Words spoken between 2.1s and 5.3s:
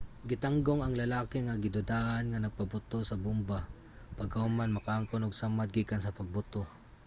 nga nagpaboto sa bomba pagkahuman makaangkon